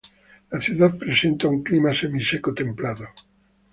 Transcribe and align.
La 0.49 0.59
ciudad 0.59 0.97
presenta 0.97 1.47
un 1.47 1.61
clima 1.61 1.93
semiseco 1.95 2.55
templado. 2.55 3.07